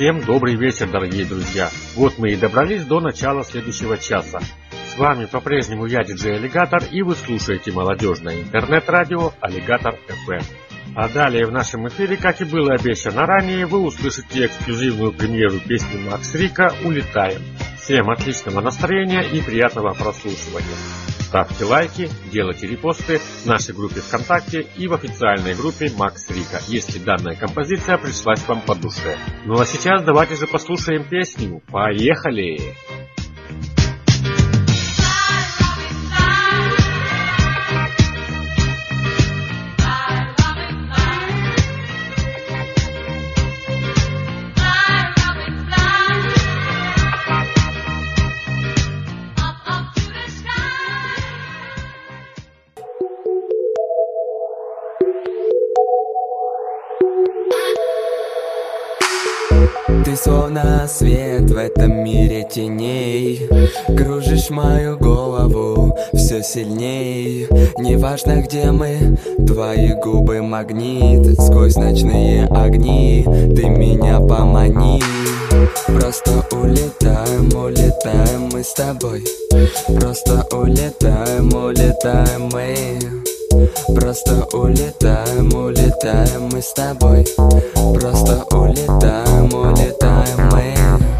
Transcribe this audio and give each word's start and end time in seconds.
всем 0.00 0.22
добрый 0.22 0.54
вечер, 0.54 0.88
дорогие 0.88 1.26
друзья. 1.26 1.68
Вот 1.94 2.16
мы 2.16 2.30
и 2.30 2.36
добрались 2.36 2.86
до 2.86 3.00
начала 3.00 3.44
следующего 3.44 3.98
часа. 3.98 4.40
С 4.88 4.96
вами 4.96 5.26
по-прежнему 5.26 5.84
я, 5.84 6.02
диджей 6.04 6.36
Аллигатор, 6.36 6.82
и 6.90 7.02
вы 7.02 7.14
слушаете 7.14 7.70
молодежное 7.70 8.40
интернет-радио 8.40 9.34
Аллигатор 9.42 9.98
FM. 10.08 10.42
А 10.96 11.06
далее 11.10 11.44
в 11.44 11.52
нашем 11.52 11.86
эфире, 11.88 12.16
как 12.16 12.40
и 12.40 12.46
было 12.46 12.72
обещано 12.72 13.26
ранее, 13.26 13.66
вы 13.66 13.80
услышите 13.82 14.46
эксклюзивную 14.46 15.12
премьеру 15.12 15.60
песни 15.60 15.98
Макс 16.08 16.34
Рика 16.34 16.72
«Улетаем». 16.82 17.42
Всем 17.90 18.08
отличного 18.08 18.60
настроения 18.60 19.22
и 19.22 19.42
приятного 19.42 19.94
прослушивания. 19.94 20.76
Ставьте 21.22 21.64
лайки, 21.64 22.08
делайте 22.30 22.68
репосты 22.68 23.18
в 23.18 23.46
нашей 23.46 23.74
группе 23.74 23.98
ВКонтакте 23.98 24.64
и 24.76 24.86
в 24.86 24.94
официальной 24.94 25.56
группе 25.56 25.90
Макс 25.98 26.30
Рика, 26.30 26.60
если 26.68 27.00
данная 27.00 27.34
композиция 27.34 27.98
пришлась 27.98 28.46
вам 28.46 28.60
по 28.60 28.76
душе. 28.76 29.18
Ну 29.44 29.58
а 29.58 29.66
сейчас 29.66 30.04
давайте 30.04 30.36
же 30.36 30.46
послушаем 30.46 31.02
песню. 31.02 31.62
Поехали! 31.66 32.76
Ты 59.86 60.16
словно 60.16 60.86
свет 60.88 61.50
в 61.50 61.56
этом 61.56 62.04
мире 62.04 62.46
теней. 62.50 63.48
Кружишь 63.96 64.50
мою 64.50 64.98
голову 64.98 65.96
все 66.14 66.42
сильней. 66.42 67.46
Неважно 67.78 68.42
где 68.42 68.70
мы, 68.70 69.18
твои 69.46 69.92
губы 69.94 70.42
магнит. 70.42 71.40
Сквозь 71.40 71.76
ночные 71.76 72.46
огни 72.46 73.24
ты 73.24 73.68
меня 73.68 74.20
помани. 74.20 75.02
Просто 75.86 76.44
улетаем, 76.52 77.48
улетаем 77.54 78.50
мы 78.52 78.62
с 78.62 78.72
тобой. 78.74 79.24
Просто 79.86 80.46
улетаем, 80.52 81.52
улетаем 81.54 82.50
мы 82.52 82.98
Просто 83.94 84.46
улетаем, 84.52 85.52
улетаем 85.54 86.48
мы 86.52 86.62
с 86.62 86.72
тобой. 86.72 87.26
Просто 87.74 88.44
улетаем, 88.50 89.52
улетаем 89.52 90.48
мы 90.50 91.19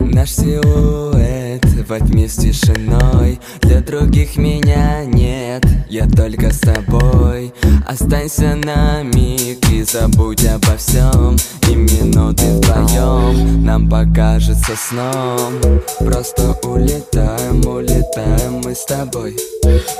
Наш 0.00 0.30
силуэт 0.32 1.64
во 1.88 2.00
тьме 2.00 2.28
с 2.28 2.36
тишиной. 2.36 3.38
Для 3.60 3.80
других 3.80 4.36
меня 4.36 5.04
нет, 5.04 5.64
я 5.88 6.08
только 6.08 6.52
с 6.52 6.58
тобой. 6.58 7.54
Останься 7.86 8.56
на 8.64 9.02
миг 9.02 9.64
и 9.70 9.84
забудь 9.84 10.44
обо 10.44 10.76
всем. 10.76 11.36
И 11.70 11.76
минуты 11.76 12.56
вдвоем 12.56 13.64
нам 13.64 13.88
покажется 13.88 14.72
сном. 14.76 15.60
Просто 16.00 16.58
улетаем, 16.64 17.64
улетаем 17.64 18.62
мы 18.64 18.74
с 18.74 18.84
тобой. 18.86 19.36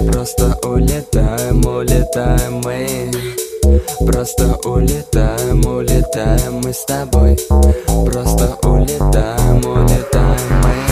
Просто 0.01 0.59
улетаем, 0.65 1.65
улетаем 1.65 2.61
мы 2.65 3.42
Просто 4.01 4.59
улетаем, 4.65 5.65
улетаем 5.67 6.61
мы 6.65 6.73
с 6.73 6.85
тобой. 6.85 7.39
Просто 8.05 8.57
улетаем, 8.63 9.65
улетаем 9.65 10.61
мы 10.63 10.92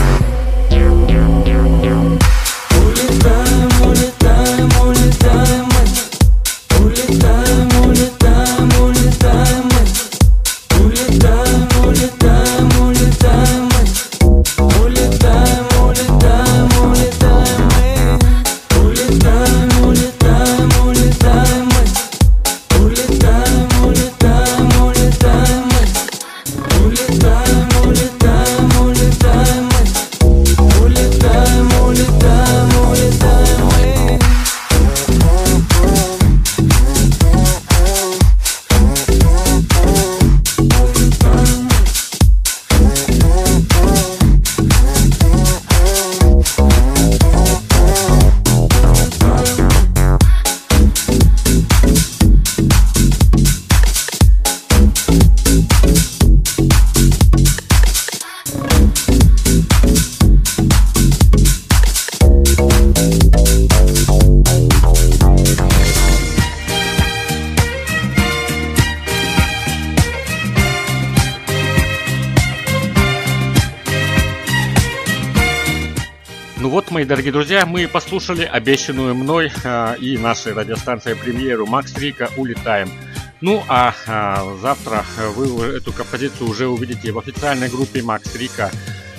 мои 77.01 77.07
дорогие 77.07 77.33
друзья, 77.33 77.65
мы 77.65 77.89
послушали 77.89 78.45
обещанную 78.45 79.15
мной 79.15 79.51
а, 79.65 79.95
и 79.95 80.19
нашей 80.19 80.53
радиостанцией 80.53 81.17
премьеру 81.17 81.65
Макс 81.67 81.97
Рика 81.97 82.29
«Улетаем». 82.37 82.91
Ну 83.41 83.65
а, 83.69 83.95
а, 84.07 84.57
завтра 84.61 85.07
вы 85.35 85.51
уже 85.51 85.79
эту 85.79 85.95
композицию 85.95 86.51
уже 86.51 86.69
увидите 86.69 87.11
в 87.13 87.19
официальной 87.19 87.71
группе 87.71 88.03
Макс 88.03 88.37
Рика 88.37 88.71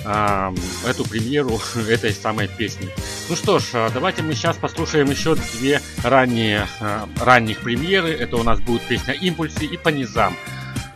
а, 0.04 0.54
эту 0.86 1.02
премьеру 1.04 1.60
этой 1.88 2.12
самой 2.12 2.46
песни. 2.46 2.88
Ну 3.28 3.34
что 3.34 3.58
ж, 3.58 3.64
а, 3.72 3.90
давайте 3.90 4.22
мы 4.22 4.34
сейчас 4.34 4.56
послушаем 4.58 5.10
еще 5.10 5.34
две 5.34 5.80
ранние, 6.04 6.68
а, 6.78 7.08
ранних 7.20 7.62
премьеры. 7.62 8.10
Это 8.10 8.36
у 8.36 8.44
нас 8.44 8.60
будет 8.60 8.82
песня 8.82 9.14
«Импульсы» 9.14 9.64
и 9.64 9.76
«По 9.76 9.88
низам». 9.88 10.36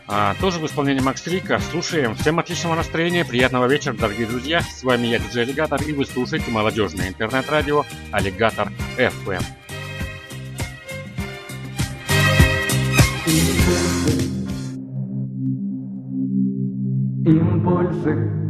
А, 0.09 0.35
тоже 0.41 0.61
в 0.61 0.67
исполнении 0.67 1.01
Макс 1.01 1.27
Рика. 1.27 1.59
Слушаем. 1.71 2.15
Всем 2.15 2.39
отличного 2.39 2.75
настроения, 2.75 3.25
приятного 3.25 3.67
вечера, 3.67 3.95
дорогие 3.95 4.27
друзья. 4.27 4.61
С 4.61 4.85
вами 4.85 5.09
я, 5.09 5.19
диджей 5.19 5.43
Аллигатор, 5.43 5.83
и 5.83 5.93
вы 5.93 6.07
слушаете 6.07 6.51
молодежное 6.51 7.09
интернет-радио 7.09 7.85
Аллигатор 8.13 8.71
FM. 8.97 9.43
Импульсы 17.27 18.46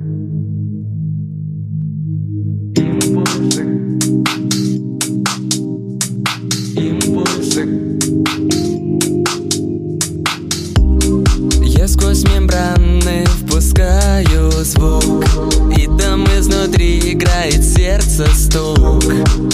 сердце 18.17 18.35
стук. 18.35 19.05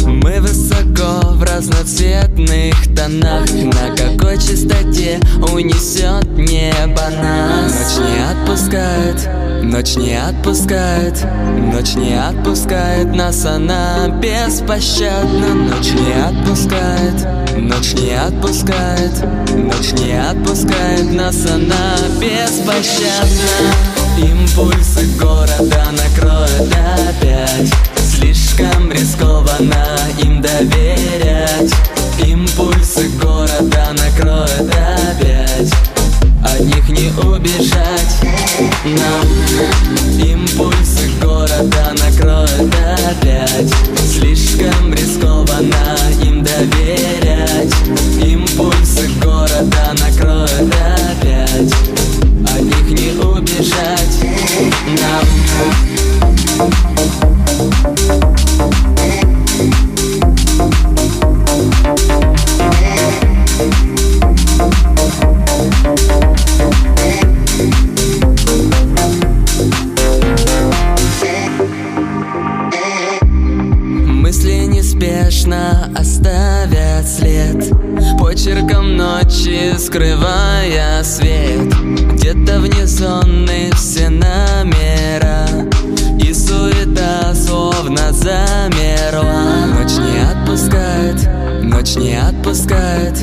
Мы 0.07 0.41
высоко 0.41 1.35
в 1.35 1.43
разноцветных 1.43 2.75
тонах. 2.95 3.51
На 3.51 3.97
какой 3.97 4.37
частоте 4.37 5.21
унесет 5.53 6.27
небо 6.37 7.03
нас? 7.21 7.73
Ночь 7.73 8.09
не 8.09 8.25
отпускает, 8.25 9.29
ночь 9.63 9.97
не 9.97 10.15
отпускает 10.15 11.27
Ночь 11.73 11.95
не 11.95 12.15
отпускает 12.15 13.15
нас, 13.15 13.45
она 13.45 14.09
беспощадна. 14.21 15.55
Ночь 15.55 15.93
не 15.93 16.13
отпускает, 16.23 17.57
ночь 17.57 17.95
не 17.95 18.15
отпускает 18.15 19.13
Ночь 19.57 19.93
не 20.01 20.13
отпускает 20.21 21.13
нас, 21.13 21.47
она 21.47 21.97
беспощадна. 22.21 23.73
Импульсы 24.19 25.07
города 25.19 25.85
накроют 25.97 26.73
опять 27.09 27.92
Слишком 28.55 28.93
рискованно 28.93 29.87
им 30.19 30.43
доверять. 30.43 31.73
Импульсы 32.19 33.09
города 33.21 33.93
накроют 33.93 34.71
опять. 34.71 35.73
От 36.45 36.61
них 36.61 36.89
не 36.89 37.09
убежать. 37.23 38.21
Нам 38.85 40.19
Импульсы 40.19 41.11
города 41.21 41.95
накроют 42.05 42.75
опять 43.09 43.72
отпускает. 92.53 93.19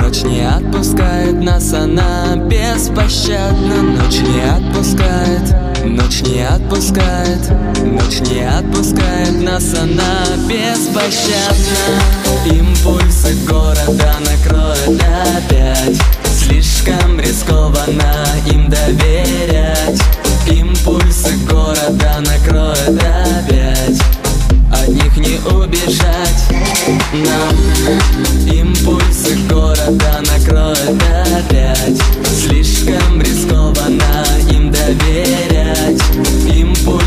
Ночь 0.00 0.22
не 0.22 0.40
отпускает 0.40 1.34
нас, 1.34 1.72
она 1.74 2.36
беспощадна. 2.36 3.82
Ночь 3.82 4.20
не 4.20 4.40
отпускает, 4.40 5.54
Ночь 5.84 6.20
не 6.22 6.42
отпускает, 6.46 7.40
ночь 7.82 8.20
не 8.20 8.42
отпускает 8.42 9.42
нас, 9.42 9.74
она 9.74 10.24
беспощадна. 10.46 11.96
Импульсы 12.46 13.34
города 13.46 14.14
накроют 14.20 14.39
опять. 31.32 32.00
Слишком 32.42 33.20
рискованно 33.20 34.24
им 34.50 34.70
доверять. 34.70 36.00
Импульсы 36.54 36.90
города 36.90 36.99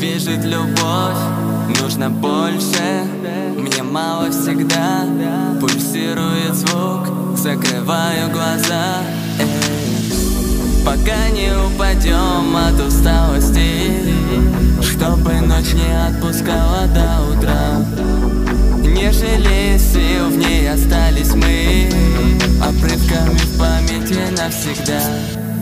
движет 0.00 0.42
любовь. 0.44 1.18
Нужно 1.78 2.08
больше. 2.08 3.04
Мне 3.56 3.82
мало 3.82 4.30
всегда. 4.30 5.04
Пульсирует 5.60 6.54
звук. 6.54 7.36
Закрываю 7.36 8.30
глаза. 8.30 9.02
Пока 10.86 11.28
не 11.28 11.52
упадем 11.52 12.56
от 12.56 12.80
усталости. 12.80 14.12
Чтобы 14.80 15.34
ночь 15.42 15.74
не 15.74 16.08
отпускала 16.08 16.86
до 16.86 17.20
утра. 17.30 17.84
Не 18.78 19.12
жалей 19.12 19.78
сил, 19.78 20.28
в 20.30 20.36
ней 20.38 20.70
остались 20.70 21.34
мы. 21.34 21.90
Обрывками 22.62 23.36
в 23.36 23.58
памяти 23.58 24.18
навсегда. 24.30 25.02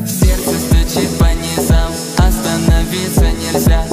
Сердце 0.06 0.58
стучит 0.60 1.10
по 1.18 1.24
низам. 1.24 1.90
Остановиться 2.18 3.26
нельзя 3.32 3.84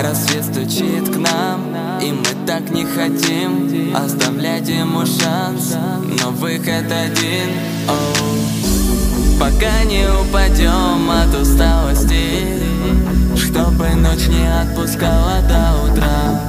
Рассвет 0.00 0.44
стучит 0.44 1.08
к 1.08 1.16
нам 1.16 1.74
И 2.02 2.12
мы 2.12 2.46
так 2.46 2.70
не 2.70 2.84
хотим 2.84 3.94
Оставлять 3.94 4.68
ему 4.68 5.06
шанс. 5.06 5.74
Но 6.20 6.30
выход 6.30 6.84
один. 6.90 7.50
Пока 9.40 9.84
не 9.84 10.06
упадем 10.08 11.10
от 11.10 11.34
усталости 11.34 12.60
Чтобы 13.36 13.88
ночь 13.90 14.26
не 14.28 14.46
отпускала 14.46 15.40
до 15.48 15.92
утра. 15.92 16.40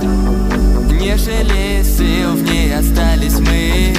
Не 0.99 1.17
жалей 1.17 1.83
сил, 1.83 2.31
в 2.31 2.43
ней 2.43 2.75
остались 2.75 3.39
мы 3.39 3.94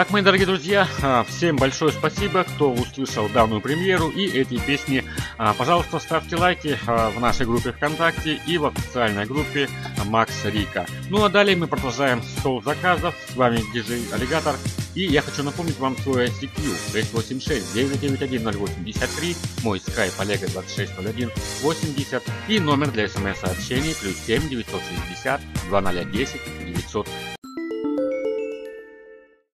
Итак, 0.00 0.12
мои 0.12 0.22
дорогие 0.22 0.46
друзья, 0.46 0.88
а, 1.02 1.24
всем 1.24 1.56
большое 1.56 1.92
спасибо, 1.92 2.44
кто 2.44 2.72
услышал 2.72 3.28
данную 3.28 3.60
премьеру 3.60 4.08
и 4.08 4.24
эти 4.24 4.58
песни. 4.58 5.04
А, 5.36 5.52
Пожалуйста, 5.52 5.98
ставьте 5.98 6.36
лайки 6.36 6.78
а, 6.86 7.10
в 7.10 7.20
нашей 7.20 7.44
группе 7.44 7.72
ВКонтакте 7.72 8.40
и 8.46 8.56
в 8.56 8.64
официальной 8.64 9.26
группе 9.26 9.68
Макс 10.06 10.46
Рика. 10.46 10.86
Ну 11.10 11.22
а 11.22 11.28
далее 11.28 11.54
мы 11.54 11.66
продолжаем 11.66 12.22
стол 12.22 12.62
заказов. 12.62 13.14
С 13.28 13.36
вами 13.36 13.60
диджей 13.74 14.02
Аллигатор. 14.10 14.56
И 14.94 15.02
я 15.02 15.20
хочу 15.20 15.42
напомнить 15.42 15.78
вам 15.78 15.94
свой 15.98 16.28
ICQ 16.28 16.92
686 16.92 17.74
991 17.74 18.52
083, 18.52 19.36
мой 19.62 19.80
скайп 19.80 20.14
Олега 20.18 20.48
2601 20.48 21.30
80 21.60 22.22
и 22.48 22.58
номер 22.58 22.90
для 22.90 23.06
смс-сообщений 23.06 23.94
плюс 24.00 24.16
7 24.24 24.48
960 24.48 25.42
2010 25.68 26.40
900 26.74 27.06